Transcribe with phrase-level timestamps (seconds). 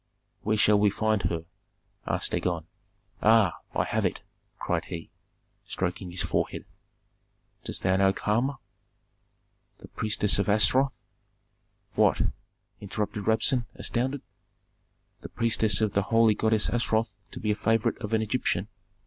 [0.41, 1.45] "Where shall we find her?"
[2.07, 2.65] asked Dagon.
[3.21, 4.21] "Ah, I have it!"
[4.57, 5.11] cried he,
[5.67, 6.65] stroking his forehead.
[7.65, 8.57] "Dost thou know Kama,
[9.77, 10.99] the priestess of Astaroth?"
[11.93, 12.19] "What?"
[12.79, 14.23] interrupted Rabsun, astounded.
[15.21, 18.69] "The priestess of the holy goddess Astaroth to be a favorite of an Egyptian?"